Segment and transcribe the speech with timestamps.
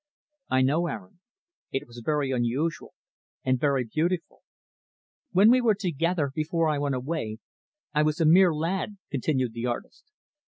[0.49, 1.19] "I know, Aaron.
[1.71, 2.95] It was very unusual
[3.45, 4.41] and very beautiful."
[5.31, 7.37] "When we were together, before I went away,
[7.93, 10.03] I was a mere lad," continued the artist.